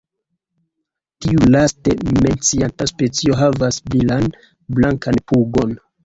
[1.25, 4.25] Tiu laste menciata specio havas brilan
[4.79, 5.77] blankan pugon.